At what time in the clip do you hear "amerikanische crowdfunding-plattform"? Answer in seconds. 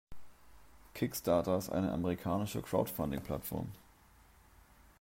1.91-3.67